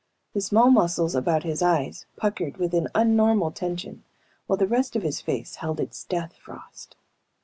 The 0.33 0.41
small 0.41 0.71
muscles 0.71 1.13
about 1.13 1.43
his 1.43 1.61
eyes 1.61 2.07
puckered 2.15 2.57
with 2.57 2.73
an 2.73 2.87
unnormal 2.95 3.53
tension 3.53 4.03
while 4.47 4.57
the 4.57 4.65
rest 4.65 4.95
of 4.95 5.03
his 5.03 5.21
face 5.21 5.57
held 5.57 5.79
its 5.79 6.05
death 6.05 6.33
frost. 6.37 6.95